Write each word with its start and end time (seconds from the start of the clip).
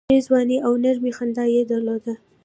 ښې 0.09 0.17
ځواني 0.27 0.57
او 0.65 0.73
نرمي 0.83 1.11
خندا 1.17 1.45
یې 1.55 1.61
درلوده. 1.71 2.13